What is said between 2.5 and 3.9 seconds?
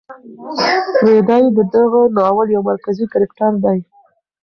یو مرکزي کرکټر دی.